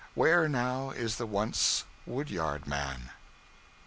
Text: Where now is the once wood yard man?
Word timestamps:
Where 0.15 0.49
now 0.49 0.89
is 0.89 1.17
the 1.17 1.27
once 1.27 1.83
wood 2.07 2.31
yard 2.31 2.65
man? 2.65 3.11